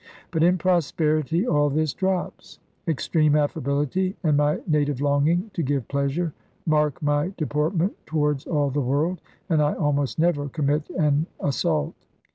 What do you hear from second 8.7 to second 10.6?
the world; and I almost never